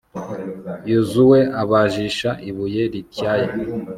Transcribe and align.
yozuwe 0.91 1.39
abajisha 1.61 2.29
ibuye 2.49 2.83
rityaye 2.93 3.47